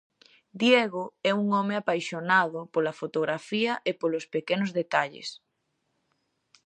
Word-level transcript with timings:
Diego 0.61 1.03
é 1.29 1.31
un 1.41 1.47
home 1.57 1.75
apaixonado 1.77 2.59
pola 2.73 2.97
fotografía 3.01 3.73
e 3.89 3.91
polos 4.01 4.25
pequenos 4.35 4.71
detalles. 4.79 5.29